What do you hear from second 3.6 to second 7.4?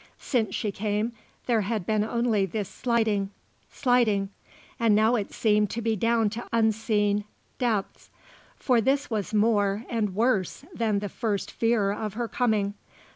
sliding, and now it seemed to be down to unseen